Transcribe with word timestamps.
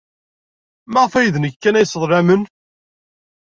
Maɣef 0.91 1.13
d 1.33 1.35
nekk 1.39 1.57
kan 1.59 1.77
ay 1.79 1.87
sseḍlamen? 1.87 2.41